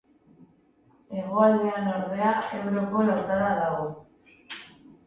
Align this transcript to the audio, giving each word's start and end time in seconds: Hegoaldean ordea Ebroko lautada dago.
Hegoaldean 1.17 1.91
ordea 1.91 2.33
Ebroko 2.61 3.05
lautada 3.13 3.55
dago. 3.63 3.89